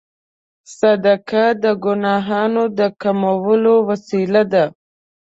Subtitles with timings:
[0.77, 4.65] صدقه د ګناهونو د کمولو وسیله ده.